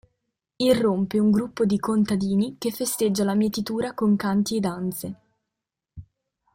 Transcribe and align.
Irrompe 0.57 1.19
un 1.19 1.29
gruppo 1.29 1.63
di 1.63 1.77
contadini 1.77 2.55
che 2.57 2.71
festeggia 2.71 3.23
la 3.23 3.35
mietitura 3.35 3.93
con 3.93 4.15
canti 4.15 4.55
e 4.55 4.59
danze. 4.59 5.15